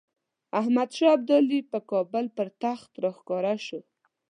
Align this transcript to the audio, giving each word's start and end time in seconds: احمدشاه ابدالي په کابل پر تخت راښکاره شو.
احمدشاه 0.59 1.13
ابدالي 1.17 1.59
په 1.71 1.79
کابل 1.91 2.25
پر 2.37 2.47
تخت 2.63 2.91
راښکاره 3.03 3.55
شو. 3.65 3.79